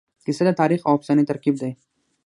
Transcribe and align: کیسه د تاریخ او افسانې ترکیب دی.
کیسه 0.25 0.43
د 0.47 0.51
تاریخ 0.59 0.81
او 0.87 0.93
افسانې 0.97 1.23
ترکیب 1.29 1.55
دی. 1.61 1.71